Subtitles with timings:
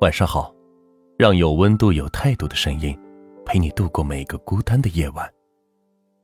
[0.00, 0.52] 晚上好，
[1.16, 2.98] 让有温度、有态度的声音
[3.46, 5.32] 陪你度过每个孤单的夜晚。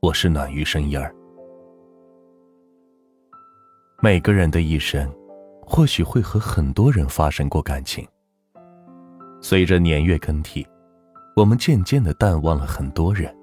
[0.01, 1.15] 我是暖玉声音儿。
[4.01, 5.09] 每个人的一生，
[5.61, 8.05] 或许会和很多人发生过感情。
[9.39, 10.67] 随着年月更替，
[11.37, 13.33] 我们渐渐的淡忘了很多人。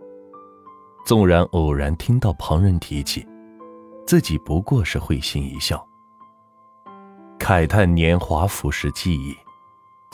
[1.06, 3.26] 纵然偶然听到旁人提起，
[4.06, 5.82] 自己不过是会心一笑，
[7.38, 9.34] 慨叹年华腐蚀记忆。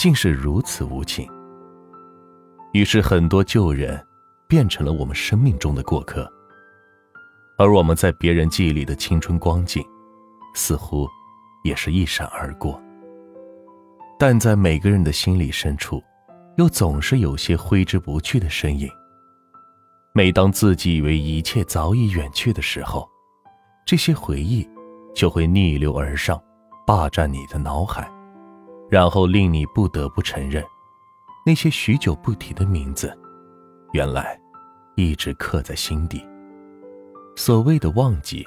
[0.05, 1.26] 竟是如此无情。
[2.75, 4.07] 于是，很多旧人
[4.46, 6.31] 变成了我们生命中的过客，
[7.57, 9.82] 而我们在别人记忆里的青春光景，
[10.54, 11.09] 似乎
[11.64, 12.79] 也是一闪而过。
[14.18, 16.03] 但在每个人的心里深处，
[16.59, 18.86] 又总是有些挥之不去的身影。
[20.12, 23.09] 每当自己以为一切早已远去的时候，
[23.86, 24.68] 这些回忆
[25.14, 26.39] 就会逆流而上，
[26.86, 28.07] 霸占你的脑海。
[28.91, 30.65] 然后令你不得不承认，
[31.45, 33.17] 那些许久不提的名字，
[33.93, 34.39] 原来
[34.95, 36.25] 一直刻在心底。
[37.37, 38.47] 所谓的忘记，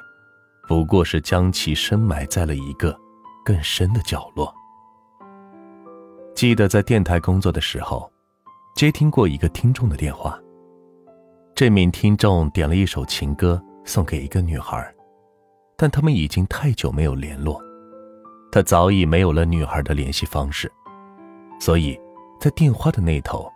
[0.67, 2.97] 不过是将其深埋在了一个
[3.43, 4.53] 更深的角落。
[6.33, 8.09] 记得在电台工作的时候，
[8.75, 10.39] 接听过一个听众的电话。
[11.55, 14.93] 这名听众点了一首情歌送给一个女孩，
[15.75, 17.59] 但他们已经太久没有联络。
[18.57, 20.67] 他早已没有了女孩的联系方式，
[21.59, 21.95] 所以，
[22.39, 23.47] 在电话的那头，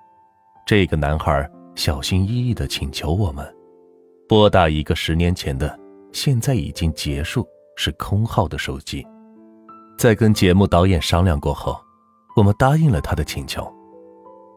[0.64, 3.44] 这个男孩小心翼翼地请求我们
[4.30, 5.76] 拨打一个十年前的、
[6.14, 9.04] 现在已经结束、是空号的手机。
[9.98, 11.76] 在跟节目导演商量过后，
[12.36, 13.68] 我们答应了他的请求。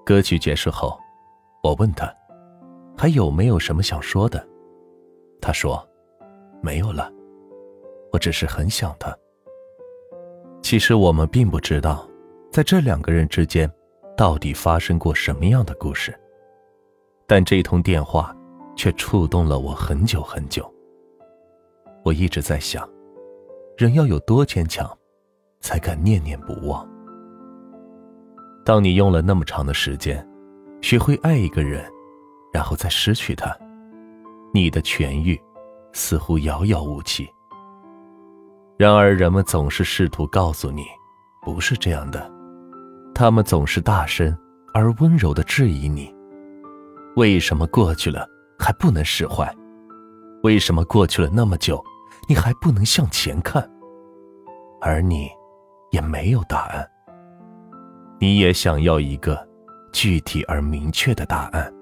[0.05, 1.01] 歌曲结束后，
[1.63, 2.15] 我问他
[2.99, 4.47] 还有没有什么想说的，
[5.41, 5.83] 他说
[6.61, 7.11] 没有了，
[8.13, 9.17] 我只是很想他。
[10.65, 12.09] 其实我们并不知道，
[12.51, 13.71] 在这两个人之间，
[14.17, 16.19] 到底发生过什么样的故事。
[17.27, 18.35] 但这通电话，
[18.75, 20.67] 却触动了我很久很久。
[22.03, 22.89] 我一直在想，
[23.77, 24.91] 人要有多坚强，
[25.61, 26.89] 才敢念念不忘。
[28.65, 30.27] 当你用了那么长的时间，
[30.81, 31.85] 学会爱一个人，
[32.55, 33.55] 然后再失去他，
[34.55, 35.39] 你的痊愈，
[35.93, 37.29] 似乎遥遥无期。
[38.77, 40.85] 然而，人们总是试图告诉你，
[41.43, 42.31] 不是这样的。
[43.15, 44.37] 他们总是大声
[44.73, 46.13] 而温柔的质疑你：
[47.15, 49.49] 为什么过去了还不能释怀？
[50.43, 51.83] 为什么过去了那么久，
[52.29, 53.65] 你还不能向前看？
[54.81, 55.31] 而你，
[55.93, 56.85] 也没有答案。
[58.19, 59.39] 你也想要一个
[59.93, 61.73] 具体而明确的答案。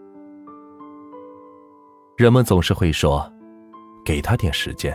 [2.19, 3.32] 人们总是会说
[4.04, 4.94] ：“给他点时间。”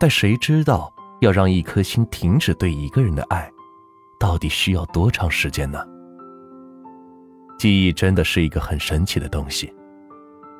[0.00, 0.90] 但谁知道，
[1.20, 3.52] 要让一颗心停止对一个人的爱，
[4.18, 5.78] 到底需要多长时间呢？
[7.58, 9.70] 记忆真的是一个很神奇的东西，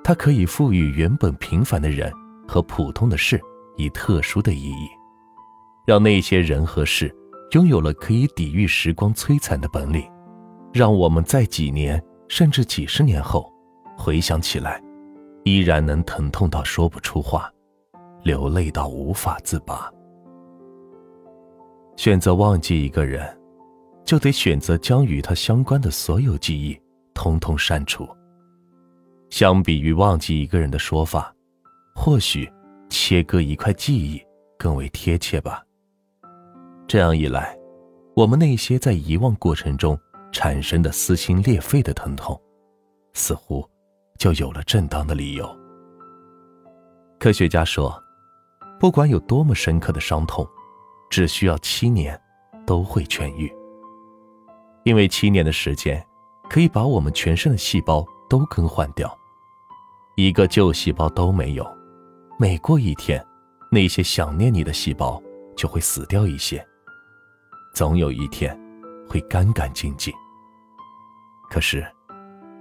[0.04, 2.12] 它可以赋予原本平凡的人
[2.46, 3.40] 和普通的事
[3.78, 4.86] 以特殊的意义，
[5.86, 7.10] 让那些人和事
[7.52, 10.06] 拥有了可以抵御时光摧残的本领，
[10.70, 13.50] 让我们在几年甚至几十年后
[13.96, 14.78] 回想起来，
[15.44, 17.50] 依然能疼痛到说不出话。
[18.22, 19.90] 流泪到无法自拔。
[21.96, 23.38] 选择忘记一个人，
[24.04, 26.80] 就得选择将与他相关的所有记忆
[27.12, 28.08] 通通删除。
[29.28, 31.34] 相比于忘记一个人的说法，
[31.94, 32.50] 或许
[32.88, 34.20] 切割一块记忆
[34.58, 35.62] 更为贴切吧。
[36.86, 37.56] 这样一来，
[38.16, 39.98] 我们那些在遗忘过程中
[40.32, 42.40] 产生的撕心裂肺的疼痛，
[43.12, 43.68] 似乎
[44.18, 45.48] 就有了正当的理由。
[47.18, 48.02] 科学家说。
[48.80, 50.48] 不管有多么深刻的伤痛，
[51.10, 52.18] 只需要七年，
[52.66, 53.54] 都会痊愈。
[54.84, 56.02] 因为七年的时间，
[56.48, 59.14] 可以把我们全身的细胞都更换掉，
[60.16, 61.76] 一个旧细胞都没有。
[62.38, 63.22] 每过一天，
[63.70, 65.22] 那些想念你的细胞
[65.54, 66.66] 就会死掉一些，
[67.74, 68.58] 总有一天，
[69.06, 70.10] 会干干净净。
[71.50, 71.86] 可是，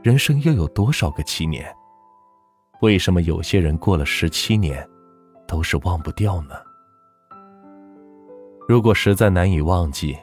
[0.03, 1.73] 人生又有多少个七年？
[2.81, 4.85] 为什么有些人过了十七年？
[5.49, 6.53] 都是忘不掉呢。
[8.67, 10.15] 如果实在难以忘记，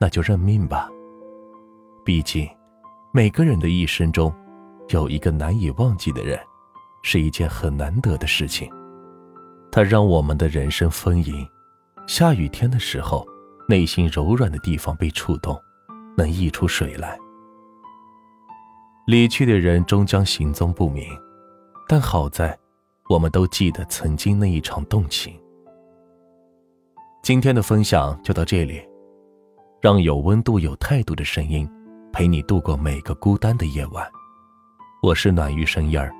[0.00, 0.90] 那就认命吧。
[2.04, 2.48] 毕竟，
[3.14, 4.34] 每个人的一生中，
[4.88, 6.36] 有一个难以忘记的人，
[7.04, 8.68] 是一件很难得的事情。
[9.70, 11.48] 它让我们的人生丰盈。
[12.08, 13.24] 下雨天的时候，
[13.68, 15.56] 内心柔软的地方被触动，
[16.16, 17.16] 能溢出水来。
[19.06, 21.08] 离去的人终将行踪不明，
[21.86, 22.59] 但好在。
[23.10, 25.34] 我们都记得曾经那一场动情。
[27.24, 28.80] 今天的分享就到这里，
[29.80, 31.68] 让有温度、有态度的声音
[32.12, 34.08] 陪你度过每个孤单的夜晚。
[35.02, 36.14] 我是暖玉声音儿，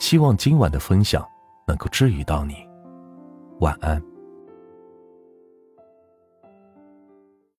[0.00, 1.24] 希望今晚的分享
[1.64, 2.56] 能够治愈到你。
[3.60, 4.02] 晚安。